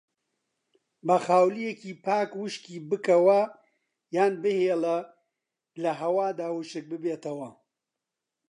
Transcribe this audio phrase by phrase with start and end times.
[1.05, 3.41] بە خاولیەکی پاک وشکی بکەوە
[4.15, 4.97] یان بهێڵە
[5.83, 7.49] لەهەوادا وشک ببێتەوە.